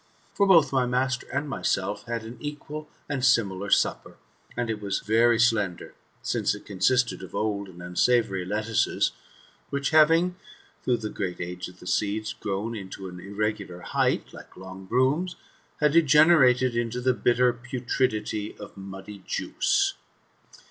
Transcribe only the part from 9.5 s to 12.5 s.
which having, through the great age of the seeds,